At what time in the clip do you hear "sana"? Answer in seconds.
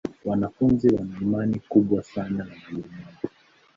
2.03-2.43